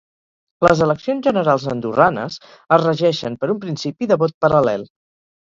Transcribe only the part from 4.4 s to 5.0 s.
paral·lel.